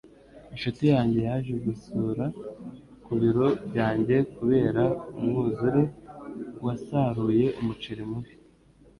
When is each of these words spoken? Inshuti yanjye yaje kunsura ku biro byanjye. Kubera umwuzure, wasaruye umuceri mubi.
Inshuti 0.53 0.81
yanjye 0.93 1.19
yaje 1.27 1.51
kunsura 1.61 2.25
ku 3.05 3.11
biro 3.21 3.47
byanjye. 3.69 4.15
Kubera 4.35 4.83
umwuzure, 5.19 5.81
wasaruye 6.65 7.45
umuceri 7.59 8.03
mubi. 8.09 8.31